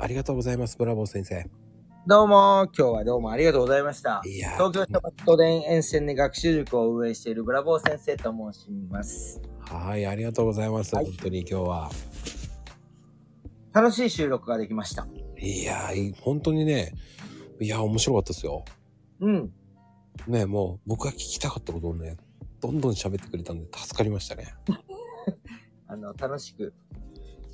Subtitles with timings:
[0.00, 1.44] ありがとうございます、ブラボー先生。
[2.06, 4.22] どうも、今日はどうもありがとうございました。
[4.24, 9.42] いやー東京都都電沿線で学習塾を運営しているブラボー先生と申します。
[9.60, 10.94] はい、ありがとうございます。
[10.94, 11.90] はい本当に今日は。
[13.72, 15.08] 楽しい収録ができました。
[15.36, 16.94] いやー、本当にね、
[17.60, 18.64] いやー、面白かったですよ。
[19.20, 19.52] うん。
[20.28, 22.16] ね、もう僕が聞きたかったことをね、
[22.60, 24.54] どんどん喋ってくれたんで助かりましたね。
[25.88, 26.72] あの、楽しく。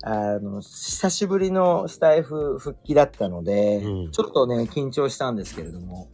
[0.07, 6.09] あの、久しぶりのスタイフ復帰だったので、うんちょっとね、緊張したんですけれども、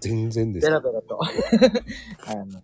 [0.00, 0.72] 全然ですベ。
[0.72, 1.18] ラベラと、
[2.28, 2.62] あの、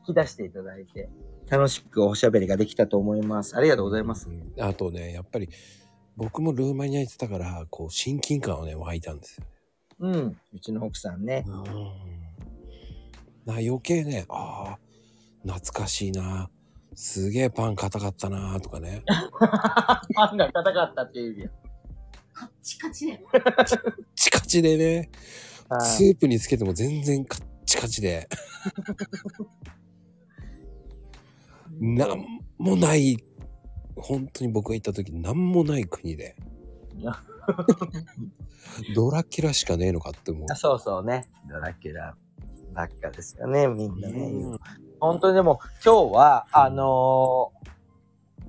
[0.00, 1.08] 引き出していただいて、
[1.48, 3.56] 楽しくおしゃべりができたと思います。
[3.56, 4.28] ありがとうございます。
[4.28, 5.48] うんあとね、やっぱり
[6.16, 9.46] 僕もルーマニア行ってたから、こう親近感をね、湧いたんですよ。
[10.00, 10.36] うん。
[10.52, 11.44] うちの奥さんね。
[11.46, 11.62] うん。
[13.44, 14.78] な余計ね、ああ、
[15.46, 16.50] 懐かしいな。
[16.94, 19.02] すげえパン硬かったなとかね。
[20.14, 21.50] パンが硬かったっていう意味
[22.32, 23.20] カッチカチで。
[24.14, 25.10] チカチでね、
[25.70, 25.80] や。
[25.80, 28.28] スープにつけても全然カッチカチで。
[31.80, 33.16] なんもない、
[33.96, 36.36] 本当に僕が行った時なんもない国で
[36.96, 37.12] いや。
[38.94, 40.54] ドラキュラしかねえのかって思うあ。
[40.54, 41.28] そうそうね。
[41.48, 42.16] ドラキュラ
[42.72, 44.20] ばっかですよね、みんなね。
[44.20, 44.58] うん
[45.02, 47.72] 本当にでも今日は、あのー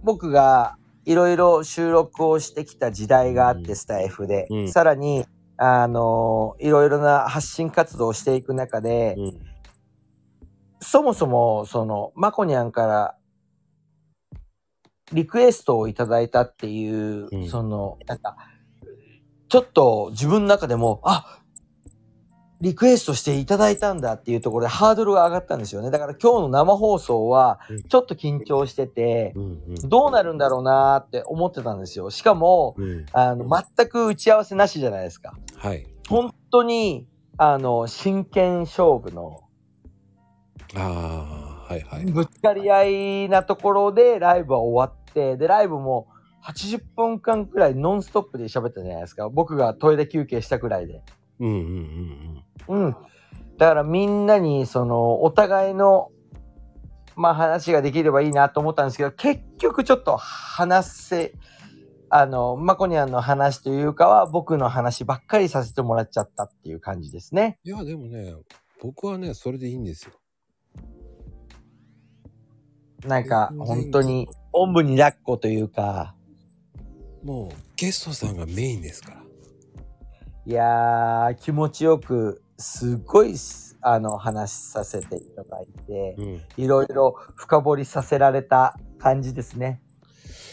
[0.03, 3.75] 僕がいろいろ収録をしてきた時代があって、うん。
[3.75, 4.71] スタイフで、うん。
[4.71, 5.25] さらに、
[5.57, 9.39] あのーいろいろな発信活動をしていく中で、うん。
[10.79, 13.15] そもそも、その、まこにゃんから、
[15.11, 17.49] リクエストをいただいたっていう、うん。
[17.49, 18.35] その、なんか、
[19.49, 21.39] ちょっと自分の中でも、あ
[22.63, 25.91] リクエストしていただいたんだっていうところでハードルが上がったんですよね。
[25.91, 29.33] だから今日の生放送はうん、ちょっと緊張してて
[29.83, 32.09] どうなるんだろうなーって思ってたんですよ。
[32.09, 33.45] しかも、うんあの、
[33.77, 35.33] 全く打ち合わせなしじゃないですか。
[35.57, 35.85] はい。
[36.07, 37.05] 本当に、
[37.37, 39.41] あの、真剣勝負の、
[40.75, 42.05] ああ、はいはい。
[42.05, 46.07] ぶつかり合いなところでライブは終わって、で、ライブも
[46.45, 49.27] 80分間くらいノンストップで喋ったじゃないですか。
[49.27, 51.01] 僕がトイレ休憩したくらいで。
[51.39, 52.95] うんうんうんうん。
[53.57, 56.11] だからみんなに、その、お互いの、
[57.15, 61.33] まあ話ができればいいなと思ったんですけど、結局ちょっと話せ、
[62.09, 67.57] あの、まこにゃんの話というかは、僕の話ばっかりさせてもらっちゃったっていう感じですね。
[67.63, 68.35] いや、でもね、
[68.81, 70.13] 僕はね、それでいいんですよ。
[73.07, 76.15] なんか、本当に、おんぶに抱っこというか、
[77.23, 79.22] もう、ゲストさんがメインですから。
[80.45, 83.33] いやー、気持ちよく、すごい、
[83.81, 86.41] あの、話させていただいて、うん。
[86.57, 89.81] いろいろ深掘りさせられた感じですね。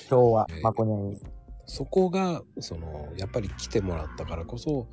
[0.08, 1.20] 今日はえ、ーまこにゃんに。
[1.66, 4.86] そこが、その、やっぱり来てもらったからこそ、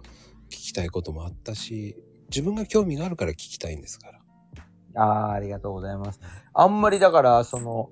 [0.49, 1.95] 聞きたいこともあったし、
[2.29, 4.19] 自分が興味があるから聞きたいんですから。
[4.95, 6.19] あー、ありがとうございます。
[6.53, 7.91] あんまりだから、その、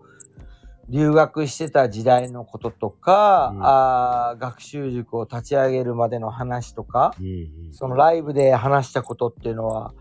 [0.89, 9.93] 留学してた時代のこととか、うんあー学習塾を立ち上げるまでの話とか、うんうんそのライブで話したことっていうのは、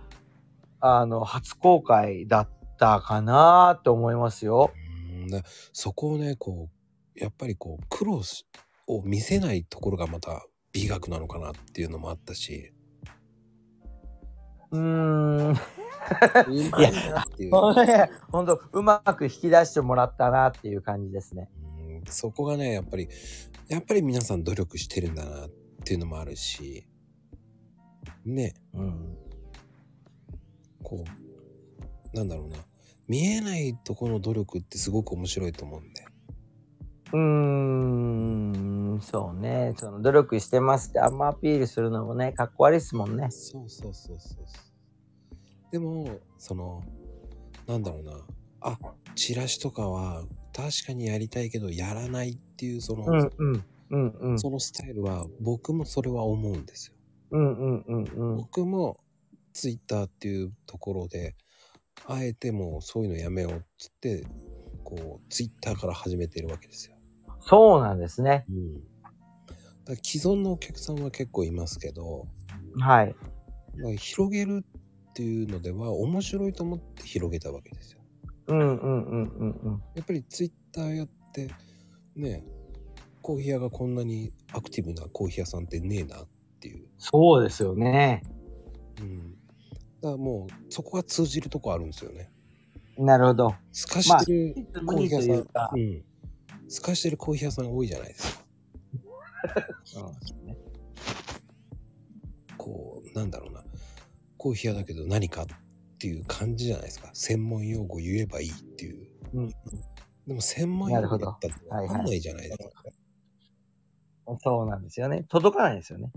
[0.80, 4.72] あの、初公開だったかなって思いますよ。
[5.22, 6.68] うんだそこをね、こ
[7.16, 8.46] う、やっぱりこう、苦労し
[8.86, 12.72] を見せないところがまた美学なのかなっていうのもあったし、
[14.70, 15.56] うーん。
[16.50, 17.50] いなっていう。
[18.30, 21.48] 本当うまく引き出してもらったなっていう感じですね。
[21.58, 21.74] うん
[22.10, 23.08] そこがね、やっぱり、
[23.68, 25.50] やっぱり皆さん努力してるんだなっ
[25.84, 26.86] ていうのもあるし、
[28.24, 29.16] ね、うん。
[30.82, 31.04] こ
[32.12, 32.58] う、なんだろうな、
[33.08, 36.04] 見えないとこの努力ってすごく面白いと思うんで。
[37.12, 37.18] うー
[38.96, 39.74] ん、そうね。
[39.76, 43.28] その努力してますってあんまアピールするのもね、かっこ悪いですもんね。
[43.30, 44.73] そうそうそうそうそう。
[45.74, 46.84] でも、その、
[47.66, 48.12] なんだろうな、
[48.60, 48.78] あ、
[49.16, 50.22] チラシとかは
[50.52, 53.64] 確かにやりたいけどやらないっていうその、うんうん。
[53.90, 54.38] うんうん。
[54.38, 56.94] そのスタイルは僕もそれは思うんですよ。
[57.32, 58.36] うんうんうんうん。
[58.36, 59.00] 僕も
[59.52, 61.34] ツイッターっていうところで
[62.06, 64.24] あえてもうそういうのやめようっつって
[64.84, 66.94] こうツイッターから始めてるわけですよ。
[67.40, 68.44] そうなんですね。
[68.48, 68.74] うん、
[69.86, 72.28] だ既存のお客さんは結構いますけど
[72.78, 73.16] はい。
[73.76, 74.64] まあ広げる
[75.14, 78.00] っていうのでは面白いと思って広げたわけですよ。
[78.48, 79.82] うんうんうんうんうん。
[79.94, 81.48] やっぱりツイッターやって
[82.16, 82.44] ね
[83.22, 86.26] コーヒー屋がこんなにアクティブなコーヒー屋さんってねえなっ
[86.58, 86.88] ていう。
[86.98, 88.24] そうですよね。
[89.00, 89.34] うん、
[90.00, 92.32] だからもうそこが通じるとこあるんですよね。
[92.98, 93.54] なるほど。
[93.70, 96.04] 透かしてるコーヒー屋さん、いうか、うん。
[96.68, 98.44] 透かしてるコーヒー屋さん多いじゃないですか。
[100.42, 100.58] うんね
[102.58, 103.63] こう、なんだろうな。
[104.44, 105.46] コーヒー屋だけど何かっ
[105.98, 107.08] ていう感じじゃないですか。
[107.14, 109.08] 専門用語言えばいいっていう。
[109.32, 112.68] うんでも専門用語だったらわかんないじゃないですか。
[114.40, 115.24] そうなんですよね。
[115.30, 116.12] 届かないですよね。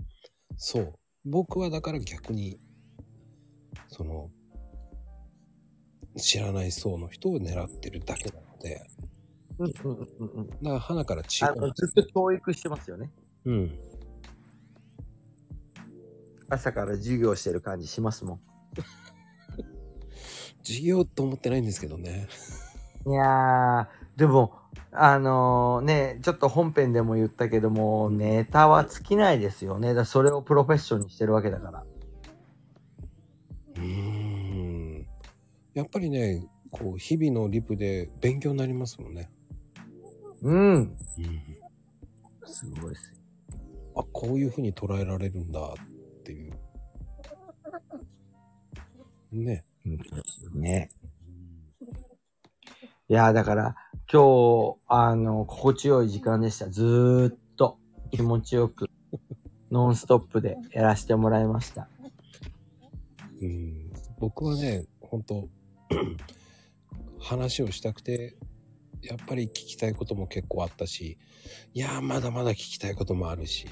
[0.58, 0.94] そう。
[1.24, 2.58] 僕はだから逆に、
[3.88, 4.30] その、
[6.18, 8.82] 知らない層の人を狙ってるだけなので、
[9.58, 10.48] うんうんうんうん。
[10.48, 13.10] だから花から違うずっと教育してますよね。
[13.46, 13.80] うん。
[16.50, 18.40] 朝から授業してる感じしますも
[20.62, 22.28] 授業と思ってないんですけどね。
[23.06, 23.10] ん。
[23.10, 24.54] いやー、でも、
[24.90, 29.94] あのね、ちょっと本編でも言ったけども、ネタは尽きないですよね。
[29.94, 31.84] だそれをプロフェッションにしてるわけだから。
[33.76, 35.06] うーん。
[35.74, 39.30] やっぱりね、こう、日々のリプで勉強になりますもんね。
[40.42, 40.74] うん。
[40.74, 40.96] うん。
[42.44, 43.22] すごいです。
[43.96, 45.97] あ、こういう風に捉えられるんだっ
[46.28, 46.52] ていう。
[49.32, 49.64] ね。
[50.54, 50.90] ね。
[53.08, 53.76] いやー、だから、
[54.12, 56.68] 今日、あの、心地よい時間でした。
[56.68, 57.78] ずーっと
[58.10, 58.90] 気持ちよく、
[59.70, 61.88] ノンストップでやらせてもらいました。
[63.40, 63.90] うん。
[64.18, 65.48] 僕はね、本当
[67.18, 68.36] 話をしたくて、
[69.00, 71.16] やっぱり聞きたいことも結構あったし、
[71.72, 73.66] いやー、まだまだ聞きたいこともあるし。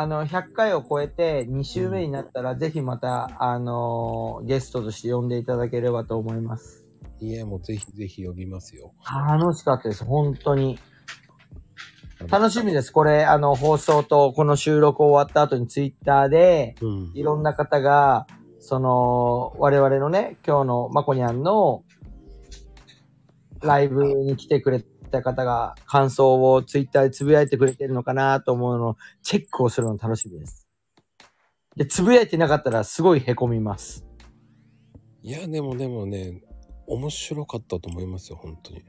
[0.00, 6.86] あの、100回を超えて2週目になったら、ぜひまた、あのーゲストとして呼んでいただければと思います。
[7.18, 8.92] いや、もうぜひぜひ呼びますよ。
[9.04, 10.04] 楽しかったです。
[10.04, 10.78] 本当に。
[12.28, 12.92] 楽しみです。
[12.92, 17.12] これ、あの、放送とこの収録終わった後にツイッターで、うん。
[17.14, 18.28] いろんな方が、
[18.60, 21.82] その、我々のね、今日のまこにゃんの
[23.62, 30.68] ライブに来てくれた方が感想をツイッターでつぶやいてくれてるのかなと思うのをチェックをするの楽しみです。
[31.76, 34.04] で、つぶやいてなかったらすごい凹みます。
[35.22, 36.42] いや、でもでもね、
[36.86, 38.82] 面白かったと思いますよ、本当に。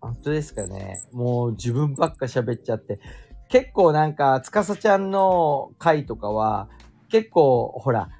[0.00, 1.02] 本当ですかね。
[1.12, 3.00] もう自分ばっか喋っちゃって。
[3.48, 6.68] 結構なんか、つかさちゃんの回とかは、
[7.08, 8.10] 結構、ほら、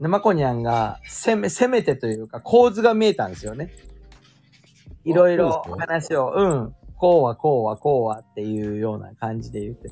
[0.00, 3.70] 生子にゃんが攻め、攻めてというか、構図が見えたんですよね。
[5.04, 9.90] いろいろ話を、うん、こうはこうはこうはっていうような感じで言って。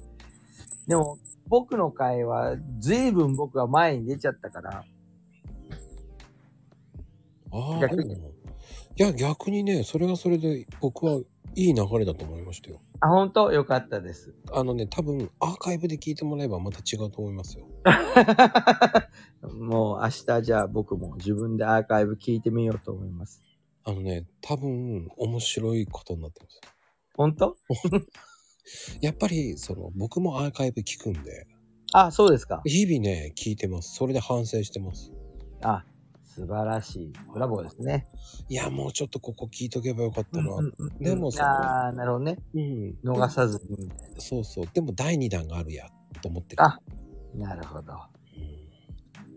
[0.87, 1.17] でも、
[1.47, 4.85] 僕の回は、随分僕が前に出ちゃったから、
[7.51, 8.31] ああ、逆でも
[8.97, 11.21] いや、逆にね、それがそれで僕は
[11.55, 12.81] いい流れだと思いましたよ。
[13.01, 13.53] あ、本当？
[13.53, 14.35] よかったです。
[14.53, 17.67] あのね、多分アーカイブで聞いてもらえばまた違うと思いますよ。
[19.59, 23.41] もう明日じゃあ僕も自分でアーカイブ聞いてみようと思います。
[23.85, 26.61] あのね、多分面白いことになってます。
[27.19, 27.55] 本当？
[29.03, 31.47] やっぱり、その、僕もアーカイブ聞くんで、
[31.93, 32.61] あ、そうですか。
[32.65, 33.94] 日々ね、聞いてます。
[33.94, 35.11] それで反省してます。
[35.62, 35.85] あ、
[36.23, 37.12] 素晴らしい。
[37.32, 38.06] ブラボーですね。
[38.49, 40.53] いや、もうちょっとここ聞いとけばよかったな。
[40.53, 42.38] うんうんうんでもそのああ、なるほどね。
[42.55, 42.99] うん。
[43.03, 44.67] 逃さずにそうそう。
[44.73, 45.88] でも第2弾があるや、
[46.23, 46.62] と思ってる。
[46.62, 46.79] あ
[47.35, 47.49] な。
[47.49, 47.93] なるほど。
[47.93, 47.99] うん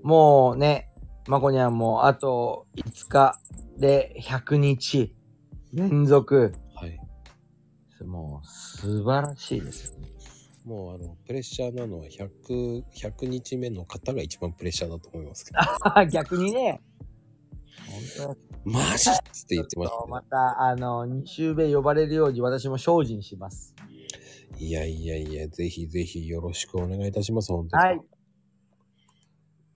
[0.04, 0.88] もうね、
[1.28, 3.40] まこにゃんもあと5日
[3.78, 5.16] で100日
[5.74, 6.54] 連続。
[8.02, 8.10] はい。
[8.10, 10.10] もう素晴らしいですよね。
[10.66, 16.06] もうあの、プレッシャーなのは100、100日目の方が一番プレッシャーだと思いますけど。
[16.08, 16.82] 逆にね。
[17.88, 23.74] 本当だマジっつって言ってました、また、あの、2週目呼ばれるように私も精進します。
[23.80, 24.58] ね。
[24.60, 27.84] いやいやいや、ぜひぜひよろしくお願いいたします、本当に。
[27.84, 28.00] はい。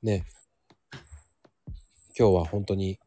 [0.04, 0.24] ね。
[2.18, 3.00] 今日は本当に、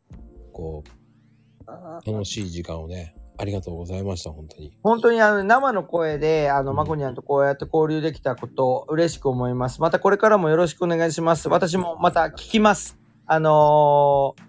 [0.52, 4.76] こう、楽しい時間をね、ありがとうございました、本当に。
[4.82, 9.80] 本当にあの生の声で、あの、うんまこにゃんとこうやって交流できたこと、嬉しく思います。
[9.80, 11.48] またこれからもよろしくお願いします。
[11.48, 12.98] 私もまた聞きます。
[13.26, 14.48] あのー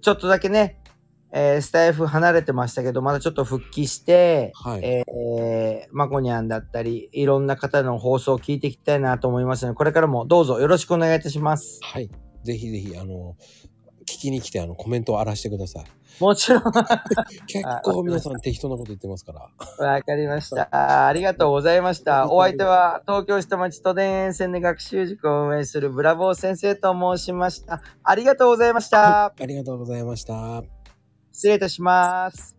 [0.00, 0.80] ちょっとだけね、
[1.32, 4.84] えースタイフ離れてましたけど、またちょっと復帰して、はい。
[4.84, 11.80] えー、まこにゃんだったり、いろんな方の放送を聞いていきたいなと思いますので、これからもどうぞよろしくお願いいたします。
[11.82, 12.08] はい。
[12.44, 13.77] ぜひぜひ、あの、聞
[14.16, 15.84] きに来て、あの、コメントを荒らしてください。
[16.20, 16.62] もちろん、
[17.46, 19.86] 結構皆さん適当なこと言ってますから。
[19.86, 21.06] わかりました。
[21.06, 22.30] ありがとうございました。
[22.30, 27.82] お相手は東京下町都電沿線で学習塾を運営するブラボー先生と申しました。
[28.02, 29.26] ありがとうございました。
[29.26, 30.62] ありがとうございました。
[31.30, 32.57] 失礼いたします。